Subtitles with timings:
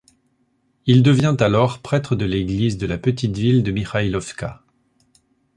[0.87, 4.63] Il devient alors prêtre de l'église de la petite ville de Mikhailovka.